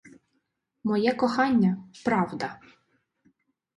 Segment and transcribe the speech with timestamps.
[0.83, 2.59] Моє кохання— правда!